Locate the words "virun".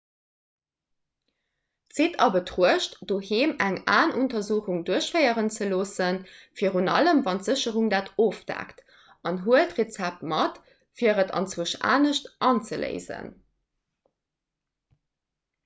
6.61-6.89